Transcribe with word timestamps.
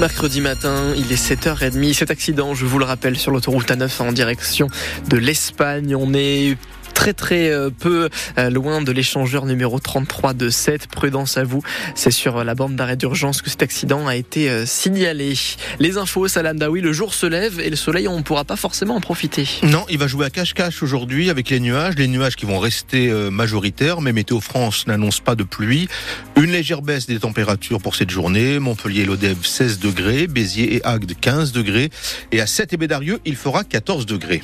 Mercredi 0.00 0.40
matin, 0.40 0.94
il 0.96 1.12
est 1.12 1.22
7h30. 1.22 1.92
Cet 1.92 2.10
accident, 2.10 2.54
je 2.54 2.64
vous 2.64 2.78
le 2.78 2.86
rappelle, 2.86 3.18
sur 3.18 3.32
l'autoroute 3.32 3.68
A9 3.68 4.00
en 4.00 4.12
direction 4.12 4.66
de 5.10 5.18
l'Espagne. 5.18 5.94
On 5.94 6.14
est 6.14 6.56
très 7.00 7.14
très 7.14 7.48
euh, 7.48 7.70
peu 7.70 8.10
euh, 8.36 8.50
loin 8.50 8.82
de 8.82 8.92
l'échangeur 8.92 9.46
numéro 9.46 9.78
33 9.78 10.34
de 10.34 10.50
7. 10.50 10.86
Prudence 10.86 11.38
à 11.38 11.44
vous, 11.44 11.62
c'est 11.94 12.10
sur 12.10 12.36
euh, 12.36 12.44
la 12.44 12.54
bande 12.54 12.76
d'arrêt 12.76 12.98
d'urgence 12.98 13.40
que 13.40 13.48
cet 13.48 13.62
accident 13.62 14.06
a 14.06 14.16
été 14.16 14.66
signalé. 14.66 15.32
Les 15.78 15.96
infos, 15.96 16.28
Salam 16.28 16.58
oui, 16.68 16.82
le 16.82 16.92
jour 16.92 17.14
se 17.14 17.24
lève 17.24 17.58
et 17.58 17.70
le 17.70 17.76
soleil, 17.76 18.06
on 18.06 18.18
ne 18.18 18.22
pourra 18.22 18.44
pas 18.44 18.56
forcément 18.56 18.96
en 18.96 19.00
profiter. 19.00 19.48
Non, 19.62 19.86
il 19.88 19.96
va 19.96 20.08
jouer 20.08 20.26
à 20.26 20.30
cache-cache 20.30 20.82
aujourd'hui 20.82 21.30
avec 21.30 21.48
les 21.48 21.58
nuages, 21.58 21.94
les 21.96 22.06
nuages 22.06 22.36
qui 22.36 22.44
vont 22.44 22.58
rester 22.58 23.08
majoritaires, 23.30 24.02
mais 24.02 24.12
Météo 24.12 24.40
France 24.40 24.86
n'annonce 24.86 25.20
pas 25.20 25.34
de 25.34 25.44
pluie. 25.44 25.88
Une 26.36 26.52
légère 26.52 26.82
baisse 26.82 27.06
des 27.06 27.20
températures 27.20 27.80
pour 27.80 27.94
cette 27.94 28.10
journée. 28.10 28.58
Montpellier, 28.58 29.06
Lodève 29.06 29.38
16 29.42 29.78
degrés, 29.78 30.26
Béziers 30.26 30.74
et 30.74 30.84
Agde 30.84 31.14
15 31.18 31.52
degrés, 31.52 31.88
et 32.30 32.42
à 32.42 32.46
7 32.46 32.74
et 32.74 32.76
Bédarieux, 32.76 33.20
il 33.24 33.36
fera 33.36 33.64
14 33.64 34.04
degrés. 34.04 34.42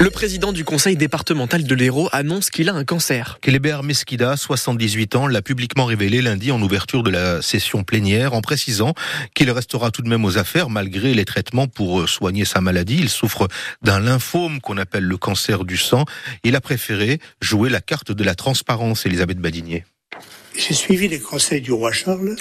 Le 0.00 0.08
président 0.08 0.54
du 0.54 0.64
conseil 0.64 0.96
départemental 0.96 1.62
de 1.62 1.74
l'Hérault 1.74 2.08
annonce 2.12 2.48
qu'il 2.48 2.70
a 2.70 2.72
un 2.72 2.84
cancer. 2.84 3.36
Kélébert 3.42 3.82
Mesquida, 3.82 4.34
78 4.34 5.14
ans, 5.14 5.26
l'a 5.26 5.42
publiquement 5.42 5.84
révélé 5.84 6.22
lundi 6.22 6.50
en 6.50 6.62
ouverture 6.62 7.02
de 7.02 7.10
la 7.10 7.42
session 7.42 7.84
plénière 7.84 8.32
en 8.32 8.40
précisant 8.40 8.94
qu'il 9.34 9.50
restera 9.50 9.90
tout 9.90 10.00
de 10.00 10.08
même 10.08 10.24
aux 10.24 10.38
affaires 10.38 10.70
malgré 10.70 11.12
les 11.12 11.26
traitements 11.26 11.68
pour 11.68 12.08
soigner 12.08 12.46
sa 12.46 12.62
maladie. 12.62 12.96
Il 12.98 13.10
souffre 13.10 13.46
d'un 13.82 14.00
lymphome 14.00 14.62
qu'on 14.62 14.78
appelle 14.78 15.04
le 15.04 15.18
cancer 15.18 15.66
du 15.66 15.76
sang. 15.76 16.06
Il 16.44 16.56
a 16.56 16.62
préféré 16.62 17.20
jouer 17.42 17.68
la 17.68 17.82
carte 17.82 18.10
de 18.10 18.24
la 18.24 18.34
transparence, 18.34 19.04
Elisabeth 19.04 19.38
Badinier. 19.38 19.84
J'ai 20.56 20.72
suivi 20.72 21.08
les 21.08 21.20
conseils 21.20 21.60
du 21.60 21.72
roi 21.72 21.92
Charles 21.92 22.36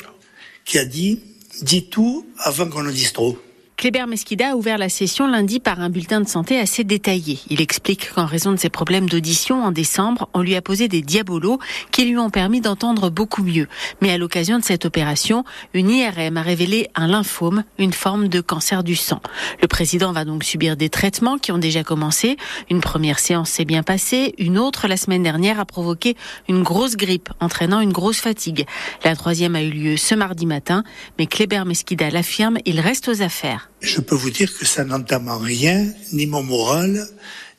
qui 0.64 0.80
a 0.80 0.86
dit 0.86 1.20
«dis 1.62 1.90
tout 1.90 2.26
avant 2.38 2.70
qu'on 2.70 2.88
en 2.88 2.92
dise 2.92 3.12
trop». 3.12 3.38
Kléber 3.80 4.08
Mesquida 4.08 4.50
a 4.52 4.56
ouvert 4.58 4.78
la 4.78 4.90
session 4.90 5.26
lundi 5.26 5.62
par 5.62 5.80
un 5.80 5.90
bulletin 5.90 6.20
de 6.20 6.28
santé 6.28 6.60
assez 6.60 6.84
détaillé. 6.84 7.40
Il 7.50 7.62
explique 7.62 8.12
qu'en 8.14 8.26
raison 8.26 8.52
de 8.52 8.58
ses 8.58 8.68
problèmes 8.68 9.08
d'audition 9.08 9.64
en 9.64 9.72
décembre, 9.72 10.28
on 10.34 10.42
lui 10.42 10.56
a 10.56 10.62
posé 10.62 10.90
des 10.90 11.02
diabolos 11.02 11.60
qui 11.90 12.04
lui 12.04 12.18
ont 12.18 12.30
permis 12.30 12.60
d'entendre 12.60 13.10
beaucoup 13.10 13.42
mieux. 13.42 13.70
Mais 14.02 14.12
à 14.12 14.18
l'occasion 14.18 14.60
de 14.60 14.66
cette 14.66 14.84
opération, 14.84 15.46
une 15.74 15.90
IRM 15.92 16.36
a 16.36 16.42
révélé 16.42 16.90
un 16.94 17.08
lymphome, 17.08 17.64
une 17.78 17.94
forme 17.94 18.28
de 18.28 18.42
cancer 18.42 18.84
du 18.84 18.98
sang. 18.98 19.22
Le 19.62 19.70
président 19.70 20.12
va 20.12 20.26
donc 20.26 20.44
subir 20.44 20.76
des 20.76 20.90
traitements 20.90 21.38
qui 21.38 21.54
ont 21.54 21.58
déjà 21.58 21.82
commencé. 21.86 22.36
Une 22.70 22.82
première 22.82 23.20
séance 23.20 23.50
s'est 23.50 23.64
bien 23.64 23.84
passée, 23.84 24.36
une 24.40 24.60
autre 24.60 24.90
la 24.90 24.98
semaine 24.98 25.24
dernière 25.24 25.58
a 25.58 25.64
provoqué 25.64 26.18
une 26.50 26.64
grosse 26.64 26.98
grippe, 26.98 27.30
entraînant 27.40 27.80
une 27.80 27.94
grosse 27.94 28.20
fatigue. 28.20 28.66
La 29.06 29.16
troisième 29.16 29.56
a 29.56 29.64
eu 29.64 29.70
lieu 29.70 29.96
ce 29.96 30.16
mardi 30.16 30.46
matin, 30.46 30.84
mais 31.18 31.28
Kléber 31.28 31.64
Mesquida 31.66 32.10
l'affirme, 32.10 32.58
il 32.66 32.82
reste 32.82 33.08
aux 33.08 33.22
affaires 33.22 33.69
je 33.82 34.02
peux 34.02 34.16
vous 34.16 34.30
dire 34.30 34.56
que 34.58 34.66
ça 34.66 34.84
n'entame 34.84 35.28
en 35.28 35.38
rien, 35.38 35.86
ni 36.14 36.26
mon 36.26 36.44
moral, 36.44 37.08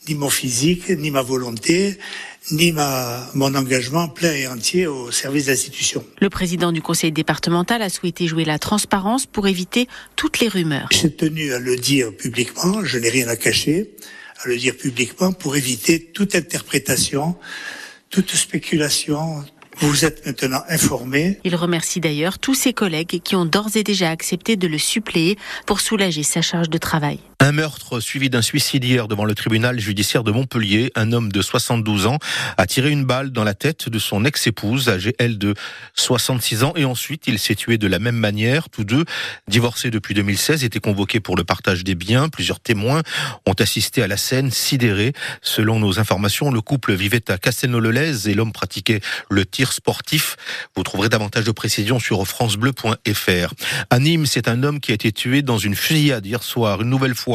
ni 0.08 0.14
mon 0.14 0.30
physique, 0.30 0.88
ni 0.90 1.10
ma 1.10 1.22
volonté, 1.22 1.98
ni 2.50 2.72
ma, 2.72 3.28
mon 3.34 3.54
engagement 3.54 4.08
plein 4.08 4.32
et 4.32 4.46
entier 4.46 4.86
au 4.86 5.10
service 5.10 5.46
de 5.46 5.50
l'institution. 5.50 6.04
Le 6.20 6.30
président 6.30 6.72
du 6.72 6.82
conseil 6.82 7.12
départemental 7.12 7.82
a 7.82 7.88
souhaité 7.88 8.26
jouer 8.26 8.44
la 8.44 8.58
transparence 8.58 9.26
pour 9.26 9.46
éviter 9.46 9.88
toutes 10.16 10.40
les 10.40 10.48
rumeurs. 10.48 10.88
J'ai 10.90 11.14
tenu 11.14 11.52
à 11.52 11.58
le 11.58 11.76
dire 11.76 12.14
publiquement, 12.16 12.84
je 12.84 12.98
n'ai 12.98 13.10
rien 13.10 13.28
à 13.28 13.36
cacher, 13.36 13.90
à 14.42 14.48
le 14.48 14.56
dire 14.56 14.76
publiquement 14.76 15.32
pour 15.32 15.56
éviter 15.56 16.02
toute 16.12 16.34
interprétation, 16.34 17.36
toute 18.08 18.34
spéculation, 18.34 19.44
vous 19.78 20.04
êtes 20.04 20.26
maintenant 20.26 20.62
informé. 20.68 21.38
Il 21.44 21.56
remercie 21.56 22.00
d'ailleurs 22.00 22.38
tous 22.38 22.54
ses 22.54 22.72
collègues 22.72 23.20
qui 23.22 23.36
ont 23.36 23.46
d'ores 23.46 23.76
et 23.76 23.84
déjà 23.84 24.10
accepté 24.10 24.56
de 24.56 24.66
le 24.66 24.78
suppléer 24.78 25.38
pour 25.66 25.80
soulager 25.80 26.22
sa 26.22 26.42
charge 26.42 26.68
de 26.68 26.78
travail. 26.78 27.18
Un 27.42 27.52
meurtre 27.52 28.00
suivi 28.00 28.28
d'un 28.28 28.42
suicide 28.42 28.84
hier 28.84 29.08
devant 29.08 29.24
le 29.24 29.34
tribunal 29.34 29.80
judiciaire 29.80 30.24
de 30.24 30.30
Montpellier. 30.30 30.92
Un 30.94 31.10
homme 31.12 31.32
de 31.32 31.40
72 31.40 32.06
ans 32.06 32.18
a 32.58 32.66
tiré 32.66 32.90
une 32.90 33.06
balle 33.06 33.30
dans 33.30 33.44
la 33.44 33.54
tête 33.54 33.88
de 33.88 33.98
son 33.98 34.26
ex-épouse, 34.26 34.90
âgée 34.90 35.14
elle 35.18 35.38
de 35.38 35.54
66 35.94 36.64
ans, 36.64 36.74
et 36.76 36.84
ensuite 36.84 37.26
il 37.28 37.38
s'est 37.38 37.54
tué 37.54 37.78
de 37.78 37.86
la 37.86 37.98
même 37.98 38.16
manière. 38.16 38.68
Tous 38.68 38.84
deux, 38.84 39.06
divorcés 39.48 39.90
depuis 39.90 40.12
2016, 40.12 40.64
étaient 40.64 40.80
convoqués 40.80 41.20
pour 41.20 41.34
le 41.34 41.42
partage 41.42 41.82
des 41.82 41.94
biens. 41.94 42.28
Plusieurs 42.28 42.60
témoins 42.60 43.00
ont 43.46 43.54
assisté 43.54 44.02
à 44.02 44.06
la 44.06 44.18
scène 44.18 44.50
sidérée. 44.50 45.14
Selon 45.40 45.80
nos 45.80 45.98
informations, 45.98 46.50
le 46.50 46.60
couple 46.60 46.92
vivait 46.92 47.30
à 47.30 47.38
Castelnau-le-Lez 47.38 48.28
et 48.28 48.34
l'homme 48.34 48.52
pratiquait 48.52 49.00
le 49.30 49.46
tir 49.46 49.72
sportif. 49.72 50.36
Vous 50.76 50.82
trouverez 50.82 51.08
davantage 51.08 51.44
de 51.44 51.52
précisions 51.52 52.00
sur 52.00 52.28
francebleu.fr. 52.28 53.54
À 53.88 53.98
Nîmes, 53.98 54.26
c'est 54.26 54.46
un 54.46 54.62
homme 54.62 54.78
qui 54.78 54.90
a 54.90 54.94
été 54.94 55.10
tué 55.10 55.40
dans 55.40 55.56
une 55.56 55.74
fusillade 55.74 56.26
hier 56.26 56.42
soir. 56.42 56.82
Une 56.82 56.90
nouvelle 56.90 57.14
fois, 57.14 57.29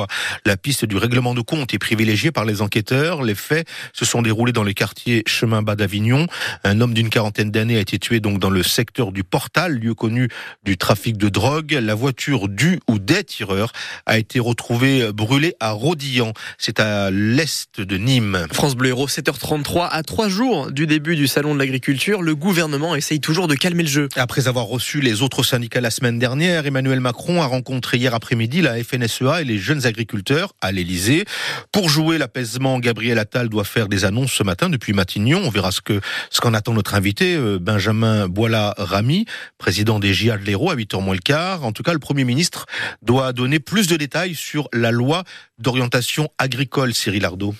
la 0.45 0.57
piste 0.57 0.85
du 0.85 0.97
règlement 0.97 1.33
de 1.33 1.41
compte 1.41 1.73
est 1.73 1.79
privilégiée 1.79 2.31
par 2.31 2.45
les 2.45 2.61
enquêteurs. 2.61 3.23
Les 3.23 3.35
faits 3.35 3.67
se 3.94 4.06
sont 4.06 4.22
déroulés 4.22 4.53
dans 4.53 4.63
les 4.63 4.73
quartiers 4.73 5.23
Chemin 5.28 5.61
Bas 5.61 5.75
d'Avignon. 5.75 6.28
Un 6.63 6.81
homme 6.81 6.94
d'une 6.94 7.09
quarantaine 7.09 7.51
d'années 7.51 7.78
a 7.78 7.81
été 7.81 8.00
tué 8.00 8.19
donc 8.19 8.39
dans 8.39 8.50
le 8.50 8.63
secteur 8.63 9.11
du 9.11 9.23
Portal, 9.23 9.73
lieu 9.79 9.94
connu 9.94 10.29
du 10.63 10.78
trafic 10.78 11.17
de 11.17 11.29
drogue. 11.29 11.78
La 11.81 11.95
voiture 11.95 12.47
du 12.47 12.79
ou 12.88 13.00
des 13.00 13.23
tireurs 13.23 13.72
a 14.05 14.17
été 14.17 14.39
retrouvée 14.39 15.11
brûlée 15.11 15.55
à 15.59 15.72
Rodillan. 15.72 16.34
C'est 16.57 16.79
à 16.79 17.11
l'est 17.11 17.79
de 17.79 17.97
Nîmes. 17.97 18.47
France 18.51 18.75
Bleu 18.75 18.89
Héros, 18.89 19.07
7h33. 19.07 19.89
À 19.89 20.03
trois 20.03 20.29
jours 20.29 20.72
du 20.72 20.88
début 20.88 21.16
du 21.16 21.28
salon 21.28 21.53
de 21.53 21.59
l'agriculture, 21.59 22.22
le 22.22 22.35
gouvernement 22.35 22.95
essaye 22.95 23.19
toujours 23.19 23.47
de 23.47 23.55
calmer 23.55 23.84
le 23.84 23.89
jeu. 23.89 24.09
Après 24.16 24.47
avoir 24.47 24.66
reçu 24.66 25.01
les 25.01 25.22
autres 25.22 25.44
syndicats 25.44 25.81
la 25.81 25.91
semaine 25.91 26.19
dernière, 26.19 26.66
Emmanuel 26.66 27.00
Macron 27.00 27.41
a 27.41 27.45
rencontré 27.45 27.97
hier 27.97 28.13
après-midi 28.13 28.61
la 28.61 28.84
FNSEA 28.84 29.41
et 29.41 29.44
les 29.44 29.57
jeunes 29.57 29.84
agriculteurs 29.85 30.53
à 30.62 30.72
l'Elysée. 30.72 31.25
Pour 31.72 31.90
jouer 31.90 32.18
l'apaisement, 32.18 32.79
Gabriel 32.79 33.19
Attal 33.19 33.50
doit 33.50 33.63
faire 33.63 33.88
des 33.88 34.06
annonces 34.06 34.34
ce 34.34 34.44
matin 34.44 34.69
depuis 34.69 34.94
Matignon. 34.94 35.41
On 35.44 35.50
verra 35.50 35.72
ce 35.72 35.81
que 35.81 36.00
ce 36.29 36.41
qu'en 36.41 36.53
attend 36.53 36.73
notre 36.73 36.96
invité, 36.96 37.35
euh, 37.35 37.59
Benjamin 37.59 38.28
Boila-Rami, 38.28 39.25
président 39.57 40.00
des 40.00 40.13
GIA 40.13 40.38
de 40.38 40.44
l'Hérault 40.44 40.72
à 40.72 40.75
8h 40.75 41.01
moins 41.01 41.16
le 41.16 41.19
quart. 41.19 41.63
En 41.63 41.72
tout 41.72 41.84
cas, 41.84 41.94
le 41.94 42.00
Premier 42.00 42.23
ministre 42.23 42.66
doit 43.01 43.34
donner 43.34 43.59
plus 43.59 43.88
de 43.88 43.96
détails 43.96 44.35
sur 44.35 44.69
la 44.73 44.91
loi 44.91 45.23
d'orientation 45.57 46.29
agricole, 46.38 46.94
Cyril 46.94 47.25
Ardo. 47.25 47.56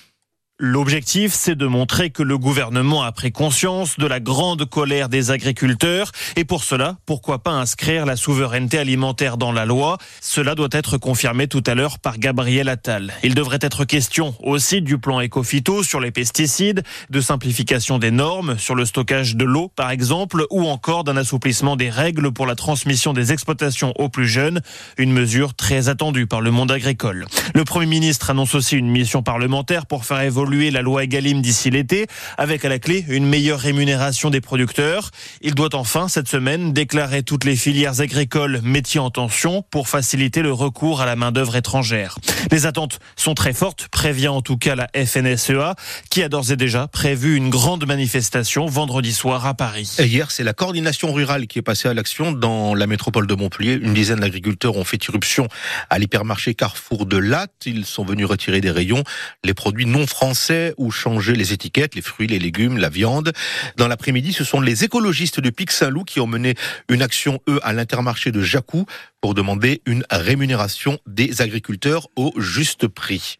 L'objectif, 0.58 1.34
c'est 1.34 1.54
de 1.54 1.66
montrer 1.66 2.08
que 2.08 2.22
le 2.22 2.38
gouvernement 2.38 3.02
a 3.02 3.12
pris 3.12 3.30
conscience 3.30 3.98
de 3.98 4.06
la 4.06 4.20
grande 4.20 4.64
colère 4.64 5.10
des 5.10 5.30
agriculteurs 5.30 6.12
et 6.34 6.46
pour 6.46 6.64
cela, 6.64 6.96
pourquoi 7.04 7.42
pas 7.42 7.50
inscrire 7.50 8.06
la 8.06 8.16
souveraineté 8.16 8.78
alimentaire 8.78 9.36
dans 9.36 9.52
la 9.52 9.66
loi? 9.66 9.98
Cela 10.22 10.54
doit 10.54 10.70
être 10.72 10.96
confirmé 10.96 11.46
tout 11.46 11.62
à 11.66 11.74
l'heure 11.74 11.98
par 11.98 12.16
Gabriel 12.16 12.70
Attal. 12.70 13.12
Il 13.22 13.34
devrait 13.34 13.58
être 13.60 13.84
question 13.84 14.34
aussi 14.42 14.80
du 14.80 14.96
plan 14.96 15.20
Ecofito 15.20 15.82
sur 15.82 16.00
les 16.00 16.10
pesticides, 16.10 16.84
de 17.10 17.20
simplification 17.20 17.98
des 17.98 18.10
normes 18.10 18.56
sur 18.56 18.74
le 18.74 18.86
stockage 18.86 19.36
de 19.36 19.44
l'eau 19.44 19.70
par 19.76 19.90
exemple 19.90 20.46
ou 20.48 20.66
encore 20.66 21.04
d'un 21.04 21.18
assouplissement 21.18 21.76
des 21.76 21.90
règles 21.90 22.32
pour 22.32 22.46
la 22.46 22.54
transmission 22.54 23.12
des 23.12 23.30
exploitations 23.30 23.92
aux 23.96 24.08
plus 24.08 24.26
jeunes, 24.26 24.62
une 24.96 25.12
mesure 25.12 25.52
très 25.52 25.90
attendue 25.90 26.26
par 26.26 26.40
le 26.40 26.50
monde 26.50 26.72
agricole. 26.72 27.26
Le 27.54 27.64
Premier 27.64 27.84
ministre 27.84 28.30
annonce 28.30 28.54
aussi 28.54 28.76
une 28.78 28.88
mission 28.88 29.22
parlementaire 29.22 29.84
pour 29.84 30.06
faire 30.06 30.22
évoluer 30.22 30.45
la 30.46 30.82
loi 30.82 31.04
Egalim 31.04 31.42
d'ici 31.42 31.70
l'été, 31.70 32.06
avec 32.38 32.64
à 32.64 32.68
la 32.68 32.78
clé 32.78 33.04
une 33.08 33.26
meilleure 33.26 33.58
rémunération 33.58 34.30
des 34.30 34.40
producteurs. 34.40 35.10
Il 35.40 35.54
doit 35.54 35.74
enfin, 35.74 36.08
cette 36.08 36.28
semaine, 36.28 36.72
déclarer 36.72 37.22
toutes 37.22 37.44
les 37.44 37.56
filières 37.56 38.00
agricoles 38.00 38.60
métiers 38.62 39.00
en 39.00 39.10
tension 39.10 39.62
pour 39.70 39.88
faciliter 39.88 40.42
le 40.42 40.52
recours 40.52 41.00
à 41.00 41.06
la 41.06 41.16
main-d'œuvre 41.16 41.56
étrangère. 41.56 42.18
Les 42.52 42.66
attentes 42.66 43.00
sont 43.16 43.34
très 43.34 43.52
fortes, 43.52 43.88
prévient 43.88 44.28
en 44.28 44.40
tout 44.40 44.56
cas 44.56 44.76
la 44.76 44.88
FNSEA, 44.94 45.74
qui 46.10 46.22
a 46.22 46.28
d'ores 46.28 46.52
et 46.52 46.56
déjà 46.56 46.86
prévu 46.86 47.36
une 47.36 47.50
grande 47.50 47.86
manifestation 47.86 48.66
vendredi 48.66 49.12
soir 49.12 49.46
à 49.46 49.54
Paris. 49.54 49.96
Et 49.98 50.06
hier, 50.06 50.30
c'est 50.30 50.44
la 50.44 50.52
coordination 50.52 51.12
rurale 51.12 51.48
qui 51.48 51.58
est 51.58 51.62
passée 51.62 51.88
à 51.88 51.94
l'action 51.94 52.30
dans 52.30 52.74
la 52.74 52.86
métropole 52.86 53.26
de 53.26 53.34
Montpellier. 53.34 53.74
Une 53.74 53.94
dizaine 53.94 54.20
d'agriculteurs 54.20 54.76
ont 54.76 54.84
fait 54.84 55.04
irruption 55.08 55.48
à 55.90 55.98
l'hypermarché 55.98 56.54
Carrefour 56.54 57.06
de 57.06 57.16
Latte. 57.16 57.50
Ils 57.66 57.84
sont 57.84 58.04
venus 58.04 58.26
retirer 58.26 58.60
des 58.60 58.70
rayons 58.70 59.02
les 59.44 59.54
produits 59.54 59.86
non 59.86 60.06
français 60.06 60.35
ou 60.76 60.90
changer 60.90 61.34
les 61.34 61.52
étiquettes, 61.52 61.94
les 61.94 62.02
fruits, 62.02 62.26
les 62.26 62.38
légumes, 62.38 62.78
la 62.78 62.88
viande. 62.88 63.32
Dans 63.76 63.88
l'après-midi, 63.88 64.32
ce 64.32 64.44
sont 64.44 64.60
les 64.60 64.84
écologistes 64.84 65.40
de 65.40 65.50
Pic 65.50 65.70
Saint-Loup 65.70 66.04
qui 66.04 66.20
ont 66.20 66.26
mené 66.26 66.54
une 66.88 67.02
action, 67.02 67.40
eux, 67.48 67.60
à 67.62 67.72
l'intermarché 67.72 68.32
de 68.32 68.42
Jacou 68.42 68.86
pour 69.20 69.34
demander 69.34 69.82
une 69.86 70.04
rémunération 70.10 70.98
des 71.06 71.42
agriculteurs 71.42 72.08
au 72.16 72.32
juste 72.38 72.86
prix. 72.86 73.38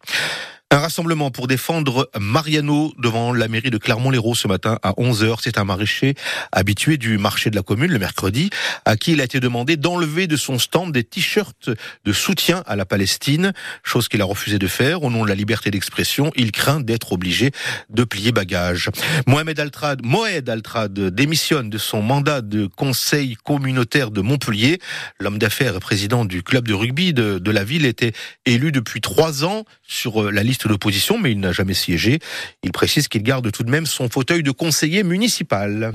Un 0.69 0.79
rassemblement 0.79 1.31
pour 1.31 1.47
défendre 1.47 2.09
Mariano 2.19 2.93
devant 2.97 3.31
la 3.31 3.47
mairie 3.47 3.69
de 3.69 3.77
Clermont-Lérault 3.77 4.35
ce 4.35 4.49
matin 4.49 4.79
à 4.83 4.91
11h. 4.97 5.37
C'est 5.41 5.57
un 5.57 5.63
maraîcher 5.63 6.13
habitué 6.51 6.97
du 6.97 7.17
marché 7.17 7.49
de 7.49 7.55
la 7.55 7.61
commune 7.61 7.89
le 7.89 7.99
mercredi 7.99 8.49
à 8.83 8.97
qui 8.97 9.13
il 9.13 9.21
a 9.21 9.23
été 9.23 9.39
demandé 9.39 9.77
d'enlever 9.77 10.27
de 10.27 10.35
son 10.35 10.59
stand 10.59 10.91
des 10.91 11.05
t-shirts 11.05 11.69
de 12.03 12.11
soutien 12.11 12.63
à 12.67 12.75
la 12.75 12.85
Palestine, 12.85 13.53
chose 13.81 14.09
qu'il 14.09 14.21
a 14.21 14.25
refusé 14.25 14.59
de 14.59 14.67
faire 14.67 15.03
au 15.03 15.09
nom 15.09 15.23
de 15.23 15.29
la 15.29 15.35
liberté 15.35 15.71
d'expression. 15.71 16.33
Il 16.35 16.51
craint 16.51 16.81
d'être 16.81 17.13
obligé 17.13 17.51
de 17.89 18.03
plier 18.03 18.33
bagage. 18.33 18.89
Mohamed 19.25 19.61
Altrad, 19.61 20.01
Mohamed 20.03 20.49
Altrad 20.49 20.99
démissionne 20.99 21.69
de 21.69 21.77
son 21.77 22.01
mandat 22.01 22.41
de 22.41 22.65
conseil 22.65 23.37
communautaire 23.45 24.11
de 24.11 24.19
Montpellier. 24.19 24.79
L'homme 25.21 25.37
d'affaires 25.37 25.77
et 25.77 25.79
président 25.79 26.25
du 26.25 26.43
club 26.43 26.67
de 26.67 26.73
rugby 26.73 27.13
de, 27.13 27.51
la 27.51 27.63
ville 27.63 27.85
était 27.85 28.11
élu 28.45 28.73
depuis 28.73 28.99
trois 28.99 29.45
ans 29.45 29.63
sur 29.87 30.29
la 30.29 30.43
liste 30.57 30.67
d'opposition, 30.67 31.19
mais 31.19 31.31
il 31.31 31.39
n'a 31.39 31.51
jamais 31.51 31.75
siégé. 31.75 32.19
Il 32.63 32.71
précise 32.71 33.07
qu'il 33.07 33.21
garde 33.21 33.51
tout 33.51 33.63
de 33.63 33.69
même 33.69 33.85
son 33.85 34.09
fauteuil 34.09 34.41
de 34.41 34.49
conseiller 34.49 35.03
municipal. 35.03 35.83